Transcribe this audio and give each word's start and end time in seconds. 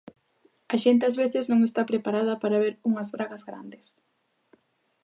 A 0.73 0.75
xente 0.83 1.07
ás 1.09 1.15
veces 1.23 1.45
non 1.47 1.59
está 1.63 1.81
preparada 1.91 2.33
para 2.41 2.61
ver 2.63 2.73
unhas 2.89 3.09
bragas 3.15 3.43
"grandes". 3.49 3.85